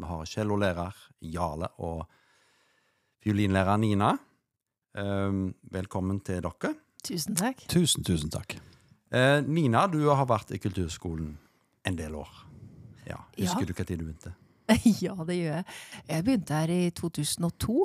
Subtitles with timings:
[0.00, 0.96] Vi har cellolærer
[1.28, 2.06] Jarle og
[3.20, 4.14] fiolinlærer Nina.
[4.96, 6.70] Um, velkommen til dere.
[7.04, 7.60] Tusen takk.
[7.68, 8.54] Tusen, tusen takk.
[9.12, 11.34] Eh, Nina, du har vært i kulturskolen
[11.88, 12.30] en del år.
[13.08, 13.66] Ja, Husker Ja.
[13.66, 14.32] du hva tid du begynte?
[15.04, 15.64] ja, det gjør jeg.
[16.08, 17.76] Jeg begynte her i 2002.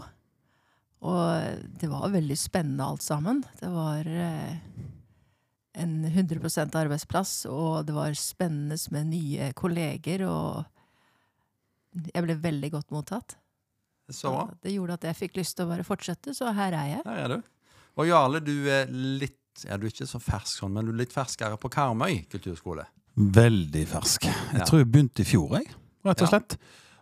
[1.06, 3.44] Og det var veldig spennende alt sammen.
[3.60, 4.56] Det var eh,
[5.84, 10.24] en 100% arbeidsplass, og det var spennende med nye kolleger.
[10.30, 10.64] Og
[12.14, 13.36] jeg ble veldig godt mottatt.
[14.12, 14.46] Så bra.
[14.62, 17.02] Det gjorde at jeg fikk lyst til å bare fortsette, så her er jeg.
[17.08, 17.42] Her er du.
[17.98, 20.98] Og Jarle, du er litt ja, Du er ikke så fersk sånn, men du er
[21.06, 22.84] litt ferskere på Karmøy kulturskole.
[23.16, 24.26] Veldig fersk.
[24.28, 24.66] Jeg Ja.
[24.68, 25.70] tror jeg begynte i fjor, jeg,
[26.04, 26.58] rett og Ja.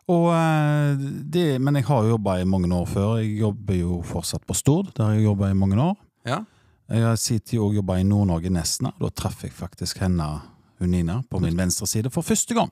[0.08, 0.96] Og, eh,
[1.32, 3.18] det, men jeg har jo jobba i mange år før.
[3.24, 5.96] Jeg jobber jo fortsatt på Stord, der jeg jobba i mange år.
[6.26, 6.44] Ja.
[6.90, 8.92] Jeg har sin og jobba i Nord-Norge, Nesna.
[9.00, 10.42] Da traff jeg faktisk henne,
[10.80, 12.70] hun Nina, på min venstre side for første gang.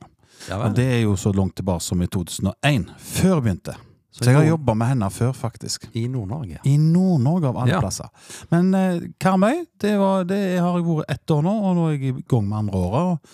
[0.49, 3.75] Ja Og det er jo så langt tilbake som i 2001, før jeg begynte.
[4.11, 5.85] Så jeg har jobba med henne før, faktisk.
[5.95, 6.57] I Nord-Norge.
[6.67, 7.79] I Nord-Norge, av alle Ja.
[7.79, 8.09] plasser.
[8.51, 11.95] Men eh, Karmøy, det, var, det har jeg vært ett år nå, og nå er
[11.95, 13.31] jeg i gang med andre året.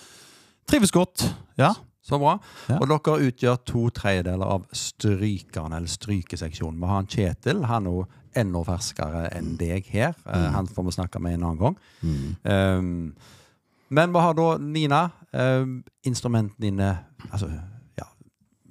[0.69, 1.25] Trives godt.
[1.57, 1.73] Ja.
[2.07, 2.37] Så bra.
[2.69, 2.77] Ja.
[2.79, 6.79] Og dere utgjør to tredjedeler av strykerne, eller strykeseksjonen.
[6.79, 7.65] Vi har en Kjetil.
[7.67, 8.05] Han er jo
[8.37, 10.13] enda ferskere enn deg her.
[10.27, 10.45] Mm.
[10.53, 11.77] Han får vi snakke med en annen gang.
[12.45, 13.15] Um,
[13.89, 15.09] men vi har da Nina.
[15.33, 15.65] Eh,
[16.07, 16.97] instrumentene dine
[17.31, 17.49] altså,
[17.97, 18.05] ja,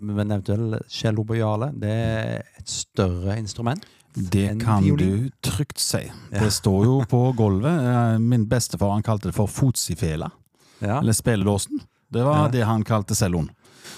[0.00, 1.70] Men eventuelt cello bojale.
[1.78, 3.84] Det er et større instrument.
[4.14, 5.26] Det kan violin.
[5.26, 6.00] du trygt si.
[6.32, 6.40] Ja.
[6.40, 7.72] Det står jo på gulvet.
[7.82, 10.30] Eh, Min bestefar han kalte det for fotsifela,
[10.80, 10.98] Ja.
[11.00, 11.80] eller speledåsen.
[12.12, 12.48] Det var Ja.
[12.48, 13.50] det han kalte celloen.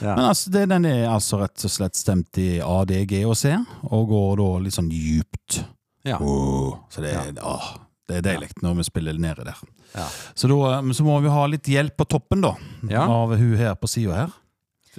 [0.02, 0.14] Ja.
[0.16, 3.36] Men altså, det, den er altså rett og slett stemt i A, D, G og
[3.36, 5.64] C, og går da litt sånn djupt.
[6.04, 6.18] ja.
[6.20, 7.76] Oh, så det er, åh,
[8.08, 9.62] det er deilig når vi spiller nede der.
[9.94, 10.06] ja.
[10.34, 12.54] Så da så må vi ha litt hjelp på toppen, da.
[12.88, 13.04] Ja.
[13.04, 14.36] Av hun her på sida her.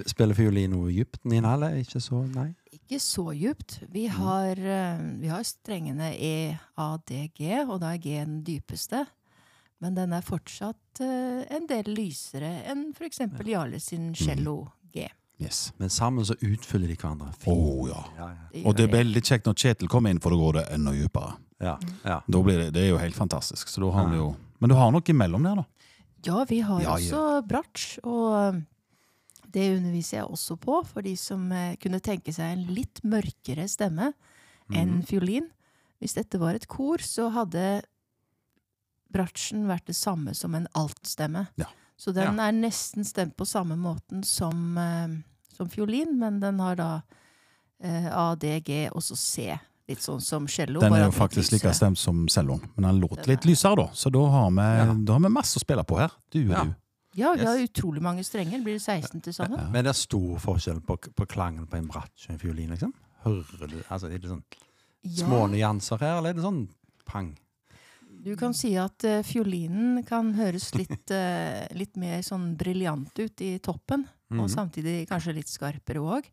[0.08, 1.52] Spiller fiolin noe dypt, Nina?
[1.58, 2.22] Eller ikke så?
[2.32, 2.52] Nei?
[2.72, 3.80] Ikke så djupt.
[3.92, 8.40] Vi har, eh, vi har strengene E, A, D, G, og da er G den
[8.46, 9.04] dypeste.
[9.80, 13.20] Men den er fortsatt eh, en del lysere enn f.eks.
[13.44, 15.06] Jarle sin cello G.
[15.40, 15.72] Yes.
[15.80, 17.30] Men sammen så utfyller de hverandre.
[17.48, 17.54] Å
[17.88, 18.00] ja.
[18.18, 18.64] Ja, ja.
[18.64, 21.36] Og det er veldig kjekt når Kjetil kommer inn, for da går det enda dypere.
[21.60, 22.18] Ja, ja.
[22.26, 23.68] Da blir det, det er jo helt fantastisk.
[23.68, 25.64] Så da har vi jo Men du har noe imellom der, da?
[26.26, 28.60] Ja, vi har Ja, også bratsj, og eh,
[29.50, 33.64] det underviser jeg også på for de som eh, kunne tenke seg en litt mørkere
[33.68, 34.12] stemme
[34.70, 35.48] enn enn fiolin.
[36.00, 37.82] Hvis dette var et kor, så hadde
[39.10, 41.48] bratsjen vært det samme som en altstemme.
[41.60, 41.66] Ja.
[42.00, 45.16] Så den er nesten stemt på samme måten som, eh,
[45.52, 46.90] som fiolin, men den har da
[47.82, 49.58] eh, A, D, G og så C.
[49.90, 50.80] Litt sånn som cello.
[50.80, 53.88] Den er jo faktisk like stemt som celloen, men den låter litt er- lysere, da.
[53.92, 54.94] Så da har vi, Ja.
[54.94, 56.10] da har vi masse å spille på her.
[56.30, 56.64] Du og Ja.
[56.64, 56.74] du.
[57.16, 57.70] Ja, vi har Yes.
[57.70, 58.62] utrolig mange strenger.
[58.62, 59.70] Blir det 16 til sammen?
[59.72, 62.92] Men det er stor forskjell på, på klangen på en bratsj og en fiolin, liksom?
[63.24, 64.42] Hører du Altså, er det sånn
[65.02, 65.26] Ja.
[65.26, 66.68] små nyanser her, eller er det sånn
[67.06, 67.36] pang?
[68.22, 73.40] Du kan si at uh, fiolinen kan høres litt, uh, litt mer sånn briljant ut
[73.40, 74.48] i toppen, og Mhm.
[74.48, 76.24] samtidig kanskje litt skarpere òg.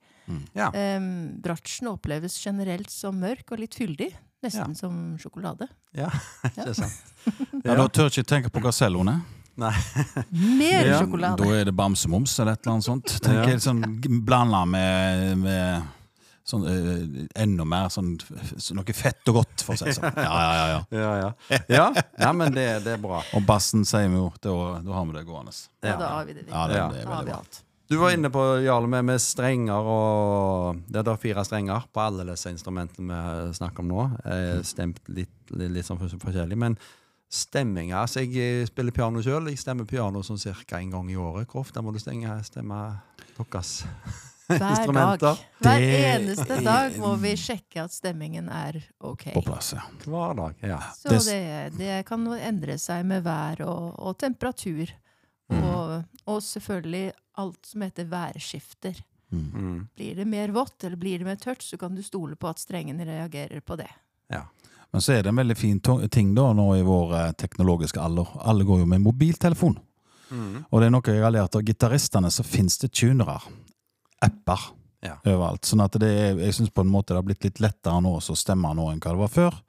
[0.54, 0.70] Ja.
[0.98, 4.12] Um, bratsjen oppleves generelt som mørk og litt fyldig.
[4.44, 5.68] Nesten som sjokolade.
[5.96, 6.10] ja.
[6.46, 6.94] Ikke sant?
[7.66, 9.22] Ja, Da tør ikke tenke på gasellene.
[9.58, 9.72] Nei.
[10.32, 11.38] Mer Ja, sjokolade!
[11.42, 13.06] Da er det bamsemums eller et eller annet sånt.
[13.20, 13.56] Tenker Ja.
[13.56, 13.82] jeg sånn
[14.24, 15.84] Blanda med, med
[16.48, 18.14] sånn eh, enda mer sånn
[18.78, 20.14] noe fett og godt, for å si det sånn.
[20.16, 20.82] Ja, ja, ja, ja.
[20.92, 21.16] Ja,
[21.50, 21.58] ja.
[21.68, 21.88] ja.
[22.20, 23.24] ja men det, det er bra.
[23.34, 24.54] Og bassen sier vi jo, da,
[24.94, 25.52] har vi det gående.
[25.84, 26.46] Ja, da har vi det.
[26.48, 27.64] Ja, det, det, det det, Da har det, vi bra.
[27.88, 32.02] Du var inne på Jarle med, med strenger og Det er da fire strenger på
[32.04, 34.06] alle disse instrumentene vi snakker om nå.
[34.28, 36.58] Eh, stemt litt, litt, litt sånn forskjellig.
[36.60, 36.76] Men
[37.32, 39.48] stemminga altså Jeg eh, spiller piano sjøl.
[39.54, 40.82] Jeg stemmer piano sånn ca.
[40.82, 41.48] en gang i året.
[41.48, 42.82] Hvor ofte må du stenge, stemme
[43.38, 43.78] deres
[44.48, 45.40] Hver dag.
[45.60, 49.34] Hver eneste dag må vi sjekke at stemmingen er ok.
[49.36, 49.82] På plass, ja.
[50.06, 50.56] Hver dag.
[50.64, 50.78] Ja.
[50.96, 54.92] Så Det- det, det kan endre seg med vær og, og temperatur.
[55.48, 59.00] Og, og selvfølgelig alt som heter værskifter.
[59.32, 59.88] Mm.
[59.96, 62.60] Blir det mer vått eller blir det mer tørt, så kan du stole på at
[62.64, 63.92] strengene reagerer på det.
[64.34, 64.46] ja.
[64.92, 65.80] Men så er det en veldig fin
[66.10, 68.30] ting da nå i vår eh, teknologiske alder.
[68.40, 69.76] Alle går jo med mobiltelefon.
[70.32, 70.64] Mm.
[70.70, 73.36] Og det er noe jeg har lært av gitaristene, så finnes det tunere.
[74.24, 74.70] Apper.
[75.04, 75.18] Ja.
[75.26, 75.68] Overalt.
[75.68, 78.16] Sånn at det er, jeg syns på en måte det har blitt litt lettere nå
[78.18, 79.60] å stemme nå enn hva det var før.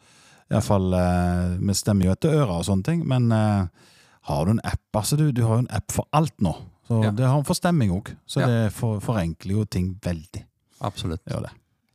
[0.48, 3.90] Iallfall eh, Vi stemmer jo etter øra og sånne ting, men eh,
[4.28, 6.54] har du en app Altså, du, du har jo en app for alt nå.
[6.88, 7.10] Så Ja.
[7.12, 8.14] det har en forstemming òg.
[8.26, 8.46] Så Ja.
[8.46, 10.44] det for, forenkler jo ting veldig.
[10.80, 11.20] Absolutt.
[11.28, 11.50] Gjør det.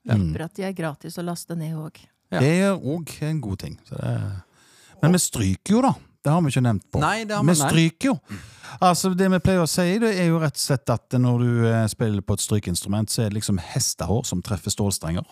[0.05, 1.97] Hjelper at de er gratis å laste ned òg.
[2.31, 2.39] Ja.
[2.39, 3.77] Det er òg en god ting.
[3.87, 4.13] Så det,
[5.01, 5.93] men vi stryker jo, da.
[6.23, 6.99] Det har vi ikke nevnt på.
[7.03, 8.19] Nei, det har vi vi- stryker jo.
[8.81, 11.65] Altså, det vi pleier å si, det er jo rett og slett at når du
[11.67, 15.25] eh, spiller på et strykeinstrument, så er det liksom hestehår som treffer stålstrenger.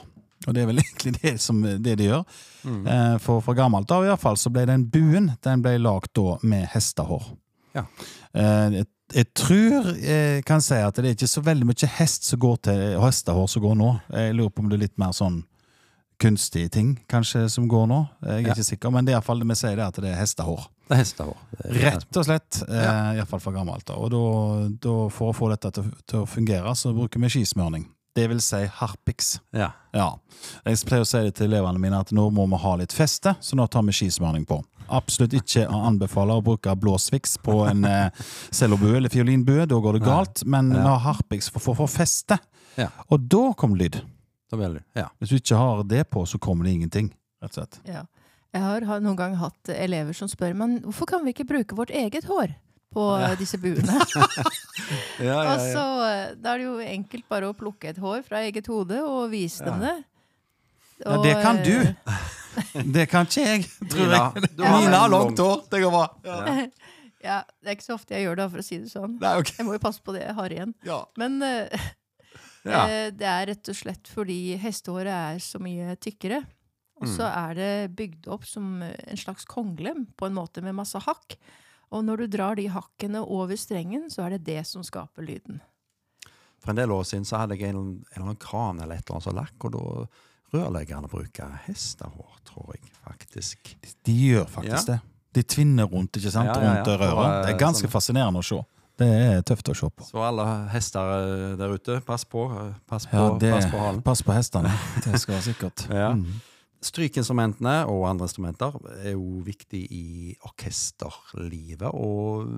[0.47, 2.23] Og det er vel egentlig det, som, det de gjør.
[2.65, 2.88] Mm.
[2.88, 6.09] Eh, For fra gammelt av i hvert fall, så ble den buen den ble lagd
[6.17, 7.27] da med hestehår.
[7.75, 7.85] Ja.
[8.33, 12.39] Eh, Jeg, tror jeg kan si at det er ikke så veldig mye hest som
[12.39, 13.89] går til, hestehår som går nå.
[14.15, 15.41] Jeg lurer på om det er litt mer sånn
[16.21, 17.97] kunstige ting kanskje som går nå.
[18.21, 18.53] Jeg er Ja.
[18.53, 20.67] ikke sikker, men det er i hvert fall, vi sier det at det er hestehår.
[20.88, 21.38] Det er hestehår.
[21.63, 22.63] Det er- Rett og slett.
[22.69, 23.13] Ja.
[23.17, 23.89] Iallfall fra gammelt.
[23.89, 23.97] av.
[23.97, 27.88] Og da, da, for å få dette til, til å fungere, så bruker vi skismørning.
[28.16, 29.38] Det vil si harpiks.
[29.56, 29.69] Ja.
[29.96, 30.08] Ja.
[30.66, 33.36] Jeg pleier å si det til elevene mine at nå må vi ha litt feste,
[33.40, 34.58] så nå tar vi skismørning på.
[34.92, 38.10] Absolutt ikke å anbefale å bruke blåsviks på en eh,
[38.52, 39.63] cellobue eller fiolinbue.
[39.72, 40.10] Da går det Nei.
[40.10, 40.44] galt.
[40.46, 40.81] Men Ja.
[40.81, 42.38] vi har harpiks for å få feste.
[42.75, 42.90] Ja.
[43.10, 44.02] Og da kommer lyd.
[44.52, 45.08] Da blir det, ja.
[45.22, 47.13] Hvis du ikke har det på, så kommer det ingenting.
[47.42, 47.80] rett og slett.
[47.88, 48.04] Ja.
[48.54, 51.74] Jeg har, har noen gang hatt elever som spør men hvorfor kan vi ikke bruke
[51.78, 52.52] vårt eget hår
[52.93, 53.33] på Ja.
[53.39, 53.97] disse buene.
[55.21, 58.41] Ja, Og så eh, Da er det jo enkelt bare å plukke et hår fra
[58.43, 59.93] eget hode og vise dem det.
[61.05, 61.75] Ja, det kan du.
[61.81, 64.49] eh, Det kan ikke jeg, tror jeg.
[64.59, 65.63] Mina har langt hår.
[65.71, 66.07] Det går bra.
[66.25, 66.67] Ja.
[67.21, 69.11] Ja, Det er ikke så ofte jeg gjør det, for å si det sånn.
[69.21, 69.53] Nei, okay.
[69.59, 70.71] Jeg må jo passe på det jeg har igjen.
[70.88, 70.95] Ja.
[71.21, 71.83] Men uh,
[72.65, 72.79] Ja.
[72.89, 76.39] eh, det er rett og slett fordi hestehåret er så mye tykkere.
[77.01, 77.38] Og så Mm.
[77.43, 81.38] er det bygd opp som en slags kongle, på en måte med masse hakk.
[81.91, 85.59] Og når du drar de hakkene over strengen, så er det det som skaper lyden.
[86.61, 89.03] For en del år siden så hadde jeg en, en eller annen kran eller et
[89.07, 89.83] eller annet som lakk, og da
[90.53, 93.73] rørleggerne bruker hestehår, tror jeg faktisk.
[94.05, 94.99] De gjør faktisk det.
[95.33, 96.49] De tvinner rundt ikke sant?
[96.51, 96.75] Ja, ja, ja.
[96.83, 97.45] rundt røret.
[97.47, 98.61] Det er ganske sånn- fascinerende å se.
[99.01, 100.05] Det er tøft å se på.
[100.05, 102.43] Så alle hester eh, der ute, pass på.
[102.51, 104.01] eh, Pass på, Ja, det, pass på halen.
[104.05, 104.73] pass på hestene.
[105.05, 105.85] Det skal være sikkert.
[106.03, 106.11] Ja.
[106.13, 106.27] Mm.
[106.81, 108.74] Strykeinstrumentene og andre instrumenter
[109.04, 110.06] er jo viktig i
[110.48, 111.92] orkesterlivet.
[111.94, 112.50] Og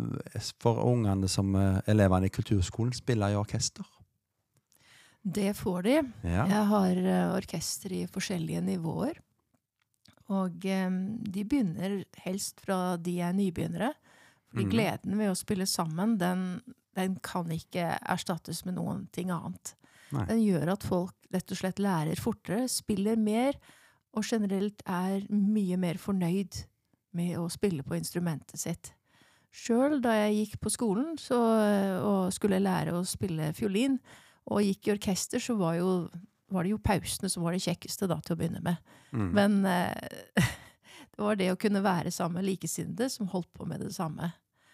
[0.64, 3.84] for ungene som eh, elevene i kulturskolen spiller i orkester.
[5.24, 5.98] Det får de.
[6.24, 6.46] Ja.
[6.48, 9.20] Jeg har eh, orkester i forskjellige nivåer.
[10.32, 10.88] Og eh,
[11.36, 13.92] de begynner helst fra de er nybegynnere.
[14.54, 14.72] Fordi Mhm.
[14.72, 16.62] gleden ved å spille sammen, den,
[16.96, 18.78] den kan ikke erstattes med
[19.12, 19.76] ting annet.
[20.14, 20.26] Nei.
[20.30, 23.58] Den gjør at folk rett og slett lærer fortere, spiller mer,
[24.14, 26.64] og generelt er mye mer fornøyd
[27.18, 28.92] med å spille på instrumentet sitt.
[29.54, 31.38] Sjøl da jeg gikk på skolen så,
[32.02, 34.00] og skulle lære å spille fiolin,
[34.50, 35.92] og gikk i orkester, så var, jo,
[36.52, 38.96] var det jo pausene som var det kjekkeste da, til å begynne med.
[39.14, 39.30] Mm.
[39.38, 40.50] Men eh,
[41.14, 44.34] det var det å kunne være sammen med likesinnede som holdt på med det samme.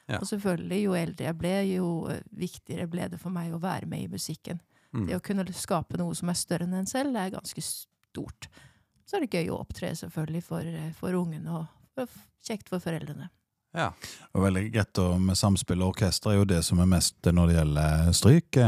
[0.10, 0.18] Ja.
[0.18, 3.90] Og selvfølgelig, jo eldre jeg ble, jo eh, viktigere ble det for meg å være
[3.90, 4.64] med i musikken.
[4.96, 5.06] Mm.
[5.06, 8.50] Det å kunne skape noe som er større enn en selv, det er ganske stort.
[9.10, 11.66] Så er det gøy å opptre selvfølgelig for, eh, for ungen, og
[12.46, 13.32] kjekt for foreldrene.
[13.76, 13.92] Ja.
[14.34, 17.50] Og veldig greit og med samspill og orkester er jo det som er mest når
[17.52, 18.60] det gjelder stryk.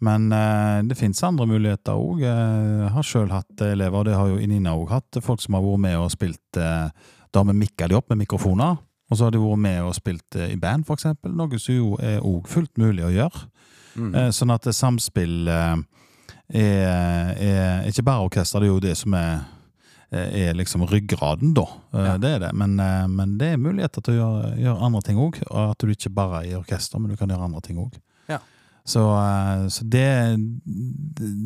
[0.00, 2.22] Men eh, det fins andre muligheter òg.
[2.24, 5.64] Jeg har sjøl hatt elever, og det har jo Nina òg hatt, folk som har
[5.64, 6.88] vært med og spilt eh,
[7.30, 8.78] Da har vi mikka de opp med mikrofoner,
[9.10, 11.10] og så har de vært med og spilt eh, i band, f.eks.
[11.28, 13.44] Noe som jo er òg fullt mulig å gjøre.
[13.98, 14.10] Mm.
[14.14, 15.76] Eh, Sånn at samspill eh,
[16.48, 19.42] er, er ikke bare orkester, det er jo det som er,
[20.12, 21.66] er liksom ryggraden, da.
[21.94, 22.16] Eh, Ja.
[22.18, 22.52] Det er det.
[22.54, 25.42] Men, eh, men det er muligheter til å gjøre, gjøre andre ting òg.
[25.70, 27.94] At du ikke bare er i orkester, men du kan gjøre andre ting òg.
[28.28, 28.38] Ja.
[28.84, 30.06] Så, eh, så det,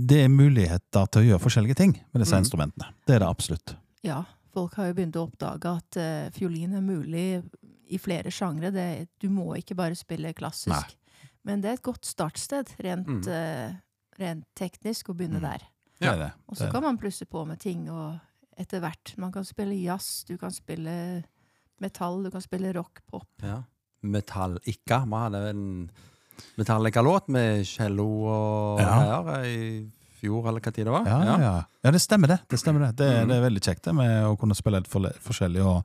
[0.08, 2.44] det er muligheter til å gjøre forskjellige ting med disse mm.
[2.44, 2.88] instrumentene.
[3.06, 3.74] Det er det absolutt.
[4.04, 4.22] Ja,
[4.54, 7.42] folk har jo begynt å oppdage at uh, fiolin er mulig
[7.90, 8.70] i flere sjangre.
[9.20, 10.70] Du må ikke bare spille klassisk.
[10.72, 11.30] Nei.
[11.44, 13.22] Men det er et godt startsted, rent, Mm.
[13.28, 13.74] uh,
[14.20, 15.48] rent teknisk, å begynne Mm.
[15.50, 15.66] der.
[16.00, 16.12] Ja.
[16.12, 16.32] det det.
[16.48, 18.20] Og så kan man plusse på med ting og
[18.58, 19.14] etter hvert.
[19.20, 21.22] Man kan spille jazz, du kan spille
[21.82, 23.28] metall, du kan spille rock, pop.
[23.42, 23.62] Ja.
[24.04, 25.02] Metallica.
[25.08, 25.90] Vi hadde en
[26.58, 29.22] Metallica-låt med cello og Ja.
[29.22, 31.06] her i fjor, eller hva tid det var.
[31.06, 31.36] Ja, ja.
[31.40, 31.64] ja.
[31.84, 32.38] ja, det stemmer det.
[32.48, 32.96] Det stemmer det.
[32.96, 33.28] Det, Mm.
[33.28, 34.88] det er veldig kjekt det med å kunne spille litt
[35.22, 35.62] forskjellig.
[35.62, 35.84] Og,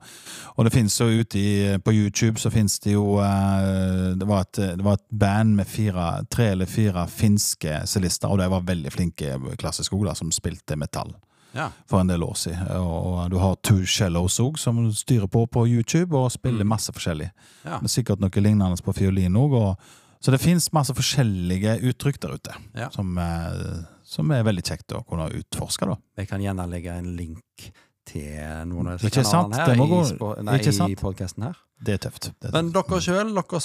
[0.56, 4.40] og det finnes jo ute i, på YouTube så finnes det jo uh, det, var
[4.46, 8.64] et, det var et band med fire, tre eller fire finske cellister, og de var
[8.66, 11.14] veldig flinke klassisk også, som spilte metall
[11.52, 11.70] Ja.
[11.86, 12.66] for en del år siden.
[12.78, 16.68] Og, du har Two Shellos òg, som styrer på på YouTube og spiller Mm.
[16.68, 17.30] masse forskjellig.
[17.64, 17.78] Ja.
[17.82, 19.76] Er sikkert noe lignende på fiolin òg.
[20.20, 22.88] Så det fins masse forskjellige uttrykk der ute Ja.
[22.90, 25.86] som, eh, som er veldig kjekt å kunne utforske.
[25.86, 25.96] da.
[26.18, 27.72] Jeg kan gjerne legge en link
[28.06, 29.54] til noen av disse Ikke sant?
[29.54, 30.90] her Det må i, gå- nei, ikke sant?
[30.90, 31.56] i podcasten her.
[31.82, 32.32] Det er tøft.
[32.40, 32.88] Det er Men tøft.
[32.88, 33.60] dere sjøl, dere,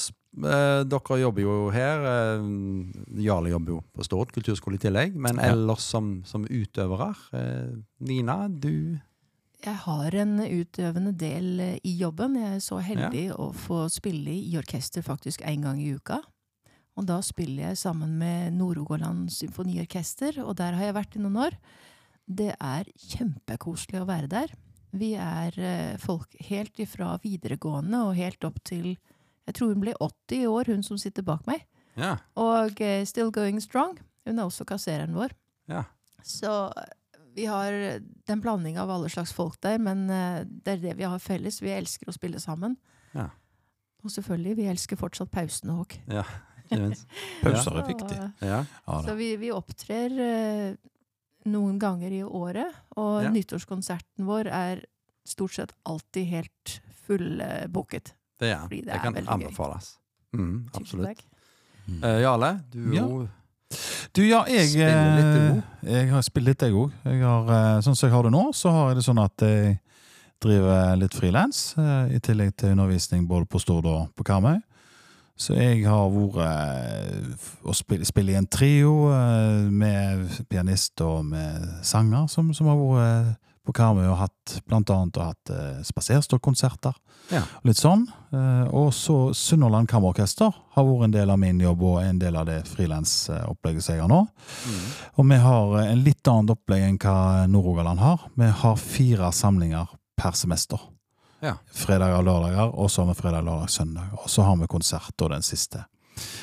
[0.51, 2.05] eh, dere jobber jo her.
[2.05, 5.15] eh, Jarle jobber jo på Stord kulturskole i tillegg.
[5.15, 5.51] Men Ja.
[5.53, 8.99] ellers som, som utøvere eh, Nina, du
[9.65, 12.35] Jeg har en utøvende del i jobben.
[12.35, 16.19] Jeg er så heldig å få spille i orkester faktisk én gang i uka.
[16.97, 21.35] Og da spiller jeg sammen med Nord-Rogaland Symfoniorkester, og der har jeg vært i noen
[21.47, 21.57] år.
[22.25, 24.53] Det er kjempekoselig å være der.
[24.95, 28.95] Vi er eh, folk helt ifra videregående og helt opp til
[29.45, 31.65] Jeg tror hun ble 80 i år, hun som sitter bak meg.
[31.99, 32.15] Ja.
[32.39, 33.99] Og eh, Still Going Strong.
[34.25, 35.35] Hun er også kassereren vår.
[35.69, 35.83] Ja.
[36.25, 36.71] Så
[37.35, 37.75] vi har
[38.25, 41.61] den blandinga av alle slags folk der, men eh, det er det vi har felles.
[41.61, 42.77] Vi elsker å spille sammen.
[43.13, 43.27] Ja.
[44.05, 45.99] Og selvfølgelig, vi elsker fortsatt pausene òg.
[46.09, 46.25] ja.
[47.43, 48.15] Pauser er viktig.
[48.41, 48.63] Ja.
[48.65, 50.71] Ja, Så vi, vi opptrer eh,
[51.45, 53.29] noen ganger i året, og Ja.
[53.31, 54.81] nyttårskonserten vår er
[55.25, 58.13] stort sett alltid helt fullbooket.
[58.39, 58.93] Det er Fordi det det.
[58.95, 59.97] er kan anbefales.
[60.33, 61.21] Mm, absolutt.
[61.87, 62.03] Mm.
[62.03, 63.01] Uh, Jarle, du Ja.
[63.01, 63.27] jo
[64.15, 66.91] Du, ja, jeg Spiller litt, du eh, Jeg har spilt litt, jeg òg.
[67.83, 69.79] Sånn som jeg har det nå, så har jeg det sånn at jeg
[70.39, 71.75] driver litt frilans,
[72.11, 74.61] i tillegg til undervisning både på Stord og på Karmøy.
[75.35, 81.25] Så jeg har vært eh, å spille, spille i en trio eh, med pianist og
[81.27, 83.33] med sanger, som, som har vært eh,
[83.65, 86.95] på Karmøy og hatt blant annet og hatt eh, spaserstokkonserter.
[87.33, 87.41] Ja.
[87.65, 88.05] Litt sånn.
[88.35, 92.37] Eh, og så Sunnhordland Kammerorkester har vært en del av min jobb og en del
[92.37, 94.21] av det frilansopplegget som jeg har nå.
[94.69, 94.83] mm.
[95.17, 98.27] Og vi har eh, en litt annet opplegg enn hva Nord-Rogaland har.
[98.37, 100.91] Vi har fire samlinger per semester.
[101.45, 101.57] Ja.
[101.69, 104.13] Fredager og lørdager, og så har vi fredag, lørdag, søndag.
[104.21, 105.83] Og så har vi konsert da den siste.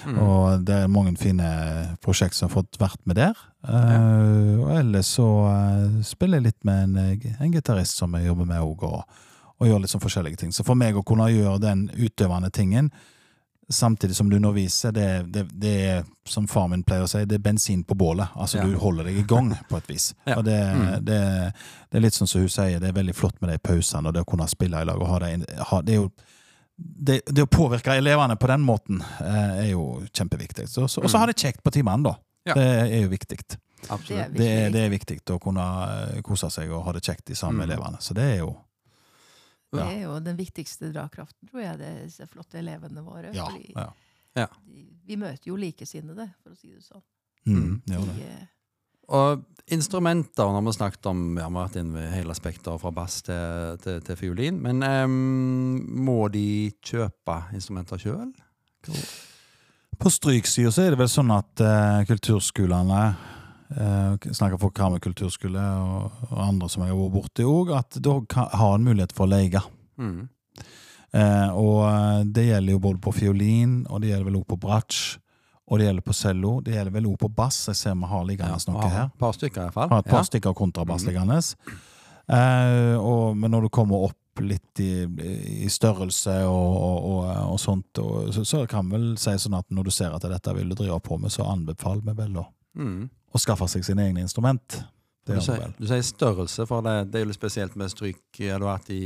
[0.05, 0.19] Mm.
[0.21, 1.49] Og det er mange fine
[2.05, 3.39] prosjekt som har fått vært med der.
[3.67, 8.29] Eh, og ellers så uh, spiller jeg litt med en, eh, en gitarist som jeg
[8.29, 9.23] jobber med òg, og,
[9.59, 10.55] og gjør litt sånn forskjellige ting.
[10.55, 12.93] Så for meg å kunne gjøre den utøvende tingen
[13.71, 17.39] samtidig som du underviser, det, det, det er som far min pleier å si, det
[17.39, 18.29] er bensin på bålet.
[18.37, 18.65] Altså Ja.
[18.67, 20.15] du holder deg i gang på et vis.
[20.27, 20.37] Ja.
[20.39, 21.05] Og det, Mm.
[21.05, 21.21] det,
[21.91, 24.15] det er litt sånn som hun sier, det er veldig flott med de pausene og
[24.15, 25.01] det å kunne spille i lag.
[25.01, 26.11] og ha det, ha, det er jo
[26.77, 30.65] det, det å påvirke elevene på den måten eh, er jo kjempeviktig.
[30.83, 32.15] Og så, så ha det kjekt på timene, da.
[32.49, 32.55] Ja.
[32.55, 32.67] Det
[32.97, 33.39] er jo viktig.
[33.39, 33.59] Det
[33.91, 34.35] Absolutt.
[34.37, 35.63] Det er, det er viktig å kunne
[36.17, 37.73] eh, kose seg og ha det kjekt i sammen med Mm.
[37.73, 38.01] elevene.
[38.01, 38.57] Så det er jo
[39.73, 43.31] Det er jo den viktigste dragkraften, tror jeg, det er disse flotte elevene våre.
[43.33, 43.47] Ja.
[43.49, 43.73] fordi
[44.37, 44.49] ja.
[44.69, 47.05] de, vi møter jo likesinnede, for å si det sånn.
[47.49, 48.17] Mm, det det.
[48.19, 48.51] De, eh,
[49.13, 49.43] Og
[49.75, 53.19] instrumenter, når vi har snakket om Vi har vært inne ved hele spekteret fra bass
[53.27, 54.61] til, til, til fiolin.
[54.63, 58.31] Men um, må de kjøpe instrumenter sjøl?
[59.99, 63.03] På stryksida så er det vel sånn at uh, kulturskolene
[63.77, 67.99] eh, Snakker for Karmøy kulturskole og, og andre som jeg har vært borti òg, at
[68.03, 68.19] da
[68.59, 69.63] har en mulighet for å leie.
[69.99, 70.29] Mm.
[71.13, 74.61] Eh, og eh, det gjelder jo både på fiolin, og det gjelder vel òg på
[74.63, 75.19] bratsj,
[75.69, 76.55] og det gjelder på cello.
[76.65, 77.63] Det gjelder vel òg på bass.
[77.71, 79.07] Jeg ser vi har liggende noe her.
[79.13, 79.89] Et par stykker, i hvert fall.
[79.93, 80.29] Har et par Ja.
[80.29, 81.09] stykker kontrabass Mhm.
[81.13, 81.39] liggende.
[82.29, 85.05] Eh, og, men når du kommer opp litt i,
[85.65, 87.99] i størrelse og, og, og, og sånt,
[88.33, 91.01] så, så kan vel si sånn at når du ser at dette vil du drive
[91.05, 93.11] på med, så anbefaler vi vel å, Mm.
[93.33, 94.81] Å skaffe seg sine egne instrument.
[95.27, 98.23] Det Du, sier, du sier størrelse, for det, det er jo litt spesielt med stryk.
[98.43, 99.03] Har du vært i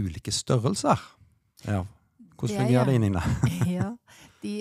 [0.00, 0.98] ulike størrelser?
[1.66, 1.84] Ja.
[2.18, 3.22] Det Hvordan er fungerer det, gjerne- Nina?
[3.78, 3.88] ja,
[4.42, 4.54] de,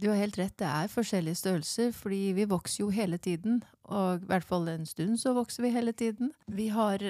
[0.00, 3.62] du har helt rett, det er forskjellige størrelser, fordi vi vokser jo hele tiden.
[3.90, 6.32] Og i hvert fall en stund så vokser vi hele tiden.
[6.48, 7.02] Vi har,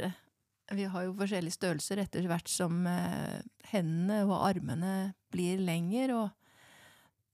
[0.73, 3.38] vi har jo forskjellige størrelser etter hvert som eh,
[3.73, 6.25] hendene og armene blir lengre.
[6.25, 6.30] og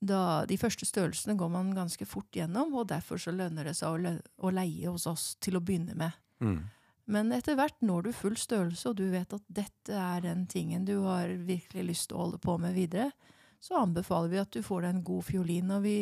[0.02, 3.94] da, de første størrelsene går man ganske fort gjennom, og derfor så lønner det seg
[3.94, 6.16] å, å leie hos oss til å begynne med.
[6.42, 6.62] Mm.
[7.12, 10.86] Men etter hvert når du full størrelse, og du vet at dette er den tingen
[10.88, 13.10] du har virkelig lyst til å holde på med videre,
[13.62, 15.70] så anbefaler vi at du får deg en god fiolin.
[15.76, 15.96] Og vi,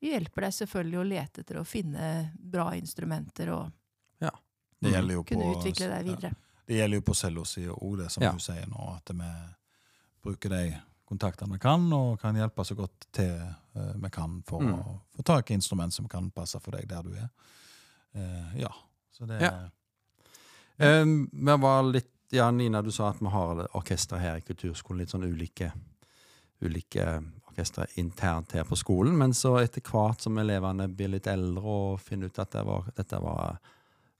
[0.00, 3.68] vi hjelper deg selvfølgelig å lete etter å finne bra instrumenter og
[4.82, 6.06] Det gjelder jo på, kunne utvikle deg ja.
[6.08, 6.30] videre.
[6.66, 8.32] Det gjelder jo på cellosida òg, det som Ja.
[8.32, 9.28] du sier nå, at vi
[10.24, 10.62] bruker de
[11.12, 13.36] kontaktene vi kan, og kan hjelpe så godt til
[13.76, 14.72] uh, vi kan for Mm.
[14.80, 17.28] å få tak i instrument som kan passe for deg der du er.
[18.16, 18.72] Uh, ja,
[19.12, 19.68] så det Ja.
[20.78, 25.02] Um, vi var litt Ja, Nina, du sa at vi har orkestre her i kulturskolen.
[25.02, 25.66] Litt sånn ulike,
[26.64, 27.04] ulike
[27.50, 29.18] orkestre internt her på skolen.
[29.18, 32.88] Men så etter hvert som elevene blir litt eldre og finner ut at det var,
[32.96, 33.58] dette var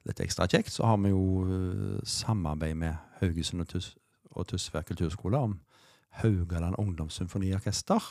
[0.05, 3.95] litt ekstra kjekt, så har vi jo samarbeid med Haugesund og, Tus
[4.37, 5.57] og Tysvær kulturskole om
[6.21, 8.03] Haugaland ungdomssymfoniorkester.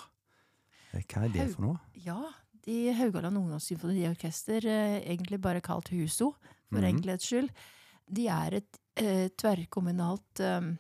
[0.94, 1.80] Eh, Hva er det for noe?
[2.02, 2.18] Ja,
[2.66, 6.34] de Haugaland Ungdomssymfoniorkester, eh, egentlig bare kalt HUSO,
[6.72, 6.90] for Mhm.
[6.96, 7.50] enkelhets skyld,
[8.12, 10.72] de er et eh, tverrkommunalt eh,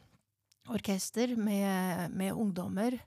[0.69, 2.99] orkester med, med ungdommer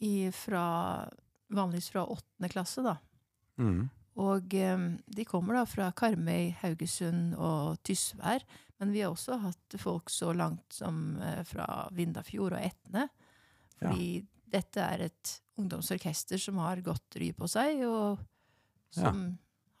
[0.00, 1.08] i, fra,
[1.50, 2.96] vanligvis fra åttende klasse, da.
[3.58, 3.88] Mm.
[4.16, 8.44] Og eh, de kommer da fra Karmøy, Haugesund og Tysvær.
[8.78, 13.08] Men vi har også hatt folk så langt som eh, fra Vindafjord og Etne.
[13.90, 18.18] Fordi dette er et ungdomsorkester som har godt ry på seg, og
[18.94, 19.24] som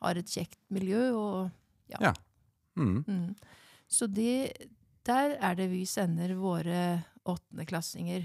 [0.02, 1.10] har et kjekt miljø.
[1.16, 1.50] Og
[1.92, 2.12] Ja.
[2.76, 3.04] Mm.
[3.06, 3.34] Mm.
[3.88, 4.48] Så de,
[5.06, 8.24] der er det vi sender våre åttendeklassinger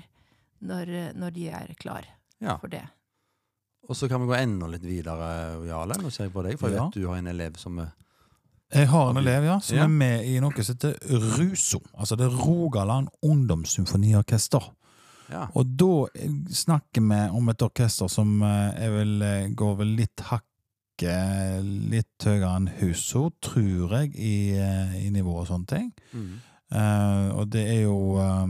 [0.65, 2.07] når, når de er klar
[2.41, 2.55] ja.
[2.57, 2.81] for det.
[3.89, 5.27] Og så kan vi gå enda litt videre,
[5.67, 5.95] Jarle.
[6.01, 6.85] Nå ser jeg på deg, for jeg Ja.
[6.87, 7.91] vet du har en elev som er
[8.71, 9.83] Jeg har en elev ja, som Ja.
[9.83, 11.79] er med i noe som heter RUSO.
[11.97, 14.61] Altså det er Rogaland Ungdomssymfoniorkester.
[15.29, 15.47] Ja.
[15.55, 16.07] Og da
[16.51, 22.25] snakker vi om et orkester som jeg vil, vel, eh, går vel litt hakket litt
[22.25, 25.93] høyere enn Huso, tror jeg, i, eh, i nivå og sånne ting.
[26.13, 26.39] Mm.
[26.71, 28.47] Uh, og det er jo eh,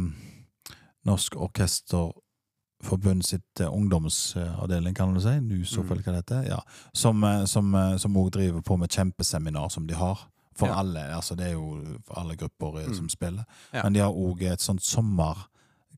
[1.06, 5.38] Norsk Orkesterforbund sitt uh, ungdomsavdeling, kan du si.
[5.40, 5.88] NUSO, Mm.
[5.88, 6.42] hva det heter.
[6.50, 6.60] Ja.
[6.94, 10.28] Som òg som, eh, som også driver på med kjempeseminar, som de har.
[10.56, 10.80] For Ja.
[10.80, 11.00] alle.
[11.16, 11.78] altså Det er jo
[12.18, 12.94] alle grupper eh, Mm.
[12.96, 13.44] som spiller.
[13.74, 13.84] Ja.
[13.84, 14.82] Men de har òg et sånt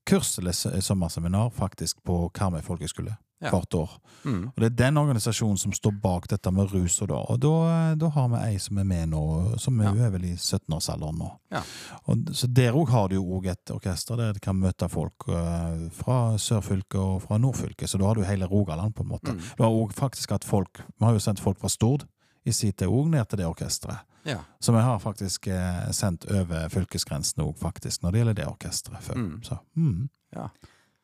[0.10, 3.18] sommerkurs, eller sommerseminar, faktisk på Karmøy folkehøgskole.
[3.42, 3.50] Ja.
[3.50, 3.90] Hvert år.
[4.24, 4.48] Mm.
[4.50, 7.02] Og Det er den organisasjonen som står bak dette med rus.
[7.02, 10.06] Og da, og da, da har vi ei som er med nå, som er, Ja.
[10.06, 11.32] er vel i 17-årsalderen nå.
[11.52, 11.62] Ja.
[12.06, 15.90] Og, så Der òg har du jo et orkester der du kan møte folk uh,
[15.90, 17.90] fra sørfylket og fra nordfylket.
[17.90, 19.34] Så da har du hele Rogaland, på en måte.
[19.34, 19.40] Mm.
[19.58, 22.06] Du har òg faktisk hatt folk Vi har jo sendt folk fra Stord
[22.44, 24.08] i sin tid òg ned til det orkesteret.
[24.26, 24.40] Ja.
[24.60, 29.04] Så vi har faktisk eh, sendt over fylkesgrensen òg, faktisk, når det gjelder det orkesteret.
[29.04, 29.16] før.
[29.18, 29.44] Mm.
[29.44, 30.10] Så, mm.
[30.36, 30.50] Ja,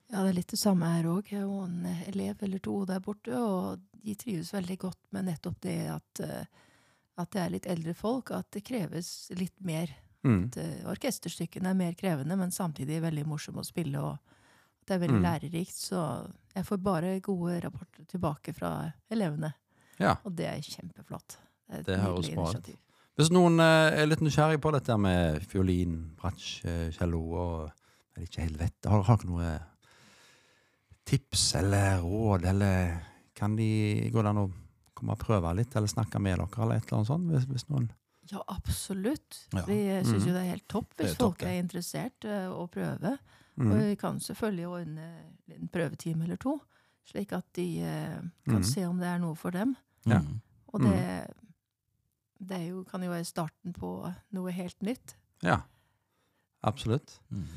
[0.10, 1.32] det er litt det samme her òg.
[1.32, 5.60] Jeg har en elev eller to der borte, og de trives veldig godt med nettopp
[5.62, 6.46] det at, eh,
[7.18, 9.92] at det er litt eldre folk, at det kreves litt mer.
[10.24, 10.46] Mm.
[10.48, 14.18] At eh, orkesterstykkene er mer krevende, men samtidig veldig morsomme å spille, og
[14.88, 15.26] det er veldig Mm.
[15.26, 15.76] lærerikt.
[15.76, 16.00] Så
[16.56, 19.54] jeg får bare gode rapporter tilbake fra elevene,
[20.00, 20.18] ja.
[20.24, 21.38] og det er kjempeflott.
[21.68, 22.56] Det et Det høres bra ut.
[22.56, 22.78] initiativ.
[23.18, 27.72] Hvis noen eh, er litt nysgjerrig på dette med fiolin, bratsj, eh, cello og
[28.14, 29.50] jeg vet ikke helt vet, har, dere noe
[31.08, 32.98] tips eller råd, eller
[33.38, 34.48] kan de gå an å
[34.98, 37.32] komme og prøve litt, eller snakke med dere, eller et eller annet sånt?
[37.32, 37.90] Hvis, hvis noen
[38.28, 39.38] Ja, absolutt.
[39.54, 39.62] Ja.
[39.64, 40.28] Vi syns Mhm.
[40.28, 43.18] jo det er helt topp hvis er folk er interessert uh, å prøve.
[43.56, 43.72] mm.
[43.72, 45.06] Og vi kan selvfølgelig ordne
[45.56, 46.60] en prøvetime eller to,
[47.06, 48.64] slik at de uh, kan mm.
[48.64, 49.78] se om det er noe for dem.
[50.08, 50.20] Ja.
[50.24, 50.42] Mm.
[50.74, 50.98] Og det,
[52.50, 53.92] det er jo, kan jo være starten på
[54.36, 55.16] noe helt nytt.
[55.46, 55.62] Ja.
[56.68, 57.20] Absolutt.
[57.30, 57.48] Mm.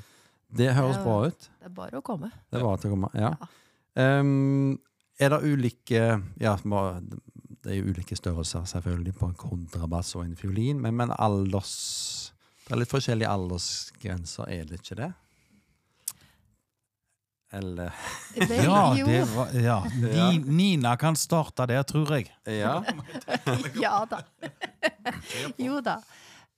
[0.57, 1.03] Det høres Ja.
[1.05, 1.49] bra ut.
[1.61, 2.31] Det er bare å komme.
[2.51, 3.11] Det var til å komme.
[3.15, 3.33] Ja.
[3.97, 4.79] Ehm,
[5.19, 10.37] er det ulike Ja, det er jo ulike størrelser selvfølgelig på en kontrabass og en
[10.37, 12.33] fiolin, men, men alders
[12.67, 15.13] Det er litt forskjellige aldersgrenser, er det ikke det?
[17.51, 17.93] Eller
[18.35, 19.87] Vel, Ja, det var, ja.
[20.13, 20.31] Ja.
[20.31, 22.31] Ni, Nina kan starte der, tror jeg.
[22.47, 22.85] Ja.
[23.83, 24.23] ja da.
[25.67, 25.99] jo da.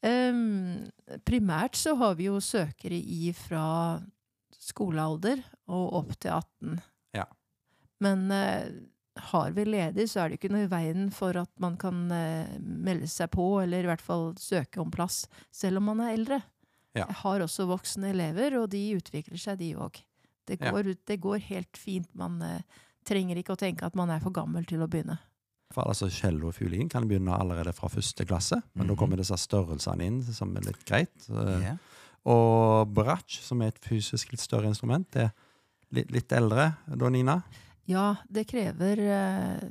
[0.03, 0.91] Um,
[1.25, 4.01] primært så har vi jo søkere i fra
[4.63, 5.41] skolealder
[5.73, 6.81] og opp til 18.
[7.17, 7.27] Ja.
[8.03, 8.69] Men uh,
[9.33, 12.53] har vi ledig, så er det ikke noe i veien for at man kan uh,
[12.61, 15.25] melde seg på, eller i hvert fall søke om plass,
[15.55, 16.43] selv om man er eldre.
[16.93, 17.07] Ja.
[17.07, 20.03] Jeg har også voksne elever, og de utvikler seg, de òg.
[20.47, 20.71] Det, Ja.
[20.73, 22.09] går- det går helt fint.
[22.15, 22.61] Man uh,
[23.05, 25.19] trenger ikke å tenke at man er for gammel til å begynne.
[25.73, 28.99] For altså Cello og fiolin kan begynne allerede fra første klasse, men da Mhm.
[28.99, 31.29] kommer disse størrelsene inn, som er litt greit.
[31.31, 31.77] Uh, yeah.
[32.27, 35.33] Og bratsj, som er et fysisk litt større instrument, det er
[35.93, 37.43] litt, litt eldre da, Nina?
[37.87, 39.69] Ja, det krever uh,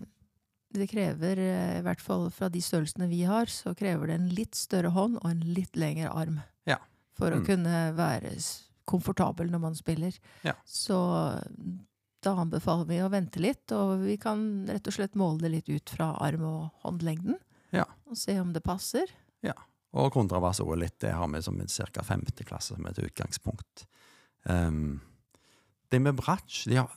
[0.73, 4.29] Det krever, eh, i hvert fall fra de størrelsene vi har, så krever det en
[4.29, 6.41] litt større hånd og en litt lengre arm.
[6.65, 6.77] Ja.
[7.17, 7.45] For å Mm.
[7.45, 8.31] kunne være
[8.91, 10.15] komfortabel når man spiller.
[10.45, 10.53] Ja.
[10.67, 10.99] Så
[12.21, 15.71] da anbefaler vi å vente litt, og vi kan rett og slett måle det litt
[15.71, 17.39] ut fra arm- og håndlengden.
[17.73, 17.87] Ja.
[18.05, 19.09] Og se om det passer.
[19.45, 19.55] Ja.
[19.97, 20.99] Og kontrabass òg litt.
[21.01, 22.03] Det har vi som en ca.
[22.05, 23.87] femte klasse som et utgangspunkt.
[24.43, 25.01] Um,
[25.91, 26.93] det med bratsj, de har,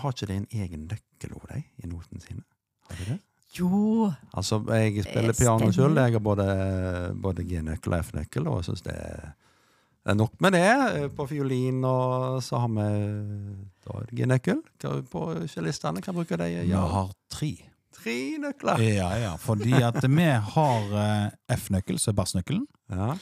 [0.00, 2.44] har ikke det en egen nøkkel over deg i notene sine?
[2.88, 3.20] Har de det?
[3.54, 4.10] Jo!
[4.34, 5.96] Altså, jeg spiller piano sjøl.
[6.02, 6.46] Jeg har både,
[7.22, 9.32] både G-nøkkel og F-nøkkel, og jeg syns det er
[10.12, 11.10] nok med det.
[11.16, 12.88] På fiolin og så har vi
[13.88, 14.60] er G-nøkkel.
[15.10, 16.50] På cellistene kan bruke det.
[16.66, 17.52] Vi har tre.
[17.94, 18.82] Tre nøkler.
[18.84, 19.34] Ja, ja.
[19.40, 22.64] Fordi at vi har eh, F-nøkkel, som er bassnøkkelen.
[22.92, 23.14] Ja.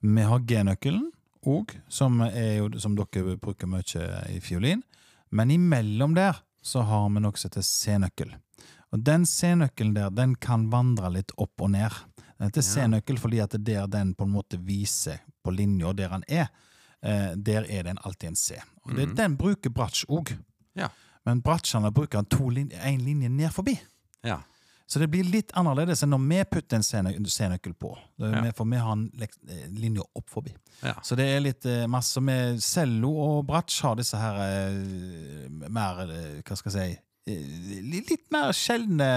[0.00, 1.10] Vi har G-nøkkelen
[1.50, 4.84] òg, som, er som dere bruker mye i fiolin.
[5.30, 8.32] Men imellom der så har vi noe som heter C-nøkkel.
[8.90, 11.94] Og den C-nøkkelen der, den kan vandre litt opp og ned.
[12.40, 12.62] Ja.
[12.64, 16.24] C-nøkkel fordi at det er der den på en måte viser på linja der han
[16.28, 16.48] er.
[17.02, 18.56] Eh, der er den alltid en C.
[18.84, 19.16] Og det, mm.
[19.16, 20.32] Den bruker bratsj òg.
[20.76, 20.88] Ja.
[21.24, 23.78] Men bratsjene bruker han to lin en linje ned forbi.
[24.24, 24.40] ja.
[24.90, 27.92] Så det blir litt annerledes enn når vi putter en C-nø- C-nøkkel på.
[28.18, 28.40] Ja.
[28.58, 30.50] For vi har en eh, linje opp forbi.
[30.82, 30.96] Ja.
[31.06, 34.40] Så det er litt eh, masse med cello og bratsj har disse her
[35.70, 36.00] mer
[36.42, 39.08] Hva skal jeg si Litt mer sjeldne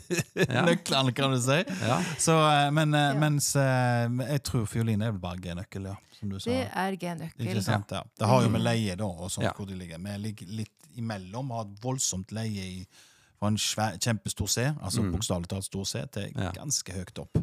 [0.34, 0.62] Ja.
[0.66, 1.58] nøklene, kan du si.
[1.84, 1.98] Ja.
[2.18, 3.18] Så, eh, men eh, Ja.
[3.20, 5.94] mens eh, jeg tror fiolin er vel bare G-nøkkel, ja.
[6.18, 6.50] Som du sa.
[6.50, 7.62] Det er G-nøkkel.
[7.64, 7.90] sant?
[7.94, 8.02] Ja.
[8.18, 9.52] Det har jo med leie da, og sånt Ja.
[9.56, 9.98] hvor de ligger.
[9.98, 12.86] Vi ligger litt imellom, har et voldsomt leie i,
[13.38, 15.12] fra en svær, kjempestor C, altså Mm.
[15.14, 16.50] bokstavelig talt stor C, til Ja.
[16.52, 17.38] ganske høyt opp.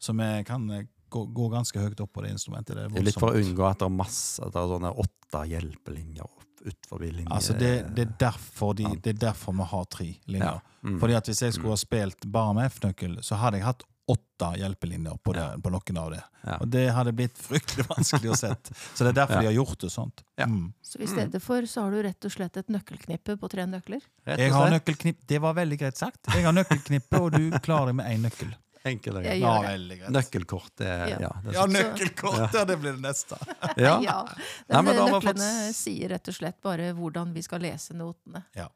[0.00, 2.74] Så vi kan eh, gå, gå ganske høyt opp på det instrumentet.
[2.76, 4.68] Det er Det er litt for å unngå at det er masse at det er
[4.68, 7.28] sånne åtte hjelpelinjer opp utenfor linje.
[7.30, 10.60] Altså det, det, er derfor de, det er derfor vi har tre linjer.
[10.60, 10.88] Ja.
[10.88, 10.98] Mm.
[11.00, 14.48] Fordi at Hvis jeg skulle ha spilt bare med F-nøkkel, så hadde jeg hatt åtte
[14.58, 16.20] hjelpelinjer på, det, på noen av det.
[16.42, 16.56] Ja.
[16.56, 18.74] Og det hadde blitt fryktelig vanskelig å sette.
[18.94, 19.42] Så det er derfor Ja.
[19.44, 20.24] de har gjort det sånt.
[20.40, 20.48] Ja.
[20.50, 20.72] Mm.
[20.82, 24.02] Så i stedet for så har du rett og slett et nøkkelknippe på tre nøkler.
[24.26, 25.20] Rett og Jeg har nøkkelknipp.
[25.26, 26.18] Det var veldig greit sagt.
[26.34, 28.50] Jeg har nøkkelknippe, og du klarer deg med én nøkkel.
[28.88, 29.40] Enkel og Jeg grei.
[29.44, 30.10] gjør veldig greit.
[30.16, 31.18] Nøkkelkort, det er Ja.
[31.20, 31.30] ja.
[31.44, 32.54] det er Ja, nøkkelkort!
[32.54, 33.36] Ja, det blir det neste.
[33.76, 34.00] ja.
[34.00, 34.24] Ja.
[34.24, 38.44] Nei, har vi nøklene fått- sier rett og slett bare hvordan vi skal lese notene.
[38.56, 38.68] ja.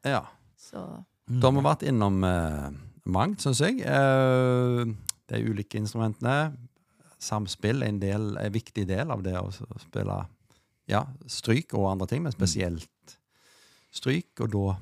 [0.60, 2.70] Så Da har vi vært innom uh,
[3.06, 3.80] mangt, syns jeg.
[3.80, 4.84] Uh,
[5.28, 6.54] de ulike instrumentene.
[7.18, 9.48] Samspill er en, del, en viktig del av det å
[9.80, 10.26] spille
[10.86, 13.16] ja, stryk og andre ting, men spesielt
[13.90, 14.38] stryk.
[14.44, 14.76] Og da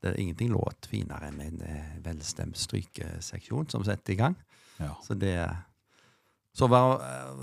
[0.00, 4.36] det er ingenting låt finere enn en eh, velstemt strykeseksjon som setter i gang.
[4.80, 4.94] Ja.
[5.04, 5.36] Så det
[6.52, 6.66] så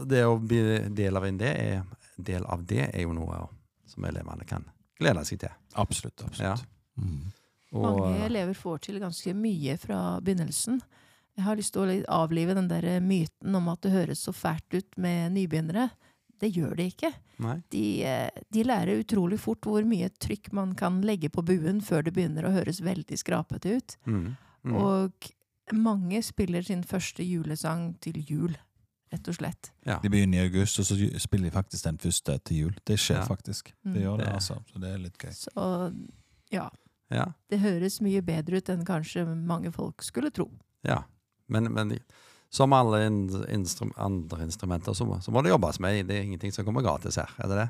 [0.06, 1.84] det å bli del av, en det er,
[2.18, 3.46] del av det er jo noe
[3.88, 4.66] som elevene kan
[5.00, 5.54] glede seg til.
[5.80, 6.26] Absolutt.
[6.26, 6.66] absolutt.
[7.00, 7.30] Mm.
[7.72, 10.82] Og, mange elever får til ganske mye fra begynnelsen.
[11.38, 14.74] Jeg har lyst til å avlive den der myten om at det høres så fælt
[14.74, 15.90] ut med nybegynnere.
[16.40, 17.12] Det gjør de ikke.
[17.74, 22.04] De, eh, de lærer utrolig fort hvor mye trykk man kan legge på buen før
[22.04, 23.98] det begynner å høres veldig skrapete ut.
[24.06, 24.36] Mm.
[24.68, 24.76] Mm.
[24.76, 25.30] Og
[25.74, 28.56] mange spiller sin første julesang til jul,
[29.12, 29.72] rett og slett.
[29.86, 30.00] ja.
[30.04, 32.76] De begynner i august, og så spiller de faktisk den første til jul.
[32.86, 33.26] Det skjer Ja.
[33.26, 33.74] faktisk.
[33.86, 33.94] Mm.
[33.94, 34.64] Det gjør det, Det- altså.
[34.72, 35.32] Så det er litt gøy.
[35.32, 35.94] Så
[36.52, 36.70] ja,
[37.12, 37.26] ja.
[37.50, 40.50] det høres mye bedre ut enn kanskje mange folk skulle tro.
[40.84, 41.04] Ja,
[41.50, 42.00] men, men
[42.50, 46.06] som alle in instrum andre instrumenter, så må, så må det jobbes med.
[46.08, 47.70] Det er ingenting som kommer gratis her, er det det?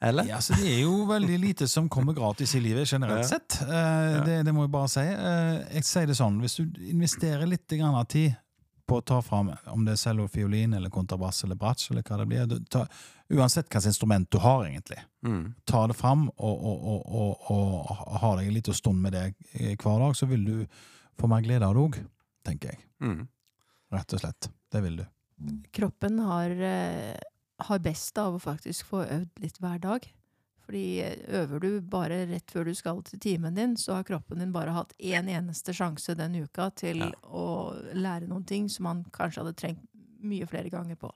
[0.00, 0.24] Eller?
[0.30, 3.28] Ja, så Det er jo veldig lite som kommer gratis i livet generelt Ja.
[3.28, 3.58] sett.
[3.62, 5.00] Eh, det, det må jeg bare si.
[5.00, 8.36] Eh, jeg sier det sånn, Hvis du investerer litt grann av tid
[8.88, 12.16] på å ta fram om det er cello, fiolin, eller kontrabass eller bratsj, eller hva
[12.22, 12.86] det blir, du, ta,
[13.34, 15.52] uansett hvilket instrument du har, egentlig, Mm.
[15.66, 19.34] ta det fram og, og, og, og, ha deg en liten stund med det
[19.82, 20.66] hver dag, så vil du
[21.18, 21.98] få mer glede av det òg,
[22.46, 22.78] tenker jeg.
[23.02, 23.26] Mm.
[23.94, 24.50] Rett og slett.
[24.72, 25.04] Det vil du.
[25.72, 27.16] Kroppen har, eh,
[27.58, 30.08] har best av å faktisk få øvd litt hver dag.
[30.66, 34.38] Fordi eh, øver du bare rett før du skal til timen din, så har kroppen
[34.42, 37.10] din bare hatt én eneste sjanse den uka til Ja.
[37.24, 39.86] å lære noen ting som man kanskje hadde trengt
[40.20, 41.10] mye flere ganger på.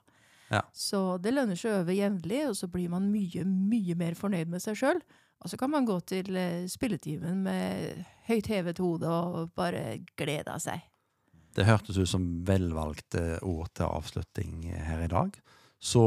[0.49, 0.61] Ja.
[0.73, 4.47] Så det lønner seg å øve jevnlig, og så blir man mye, mye mer fornøyd
[4.47, 5.01] med seg sjøl.
[5.43, 10.55] Og så kan man gå til eh, spilletimen med høyt hevet hode og bare glede
[10.63, 10.81] seg.
[11.53, 15.35] Det hørtes ut som velvalgte ord til avslutning her i dag.
[15.83, 16.03] Så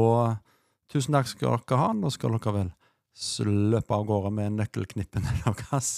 [0.91, 1.93] tusen takk skal dere ha.
[1.95, 2.73] Nå skal dere vel
[3.73, 5.91] løpe av gårde med nøkkelknippene deres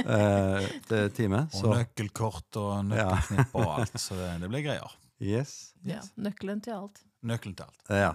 [0.00, 1.42] eh, til time.
[1.60, 4.94] Og nøkkelkort og nøkkelknipp og alt, så det, det blir greier.
[5.20, 5.74] yes.
[5.84, 7.02] Ja, nøkkelen til alt.
[7.24, 7.84] Nøkkelen til alt.
[7.92, 8.14] Ja.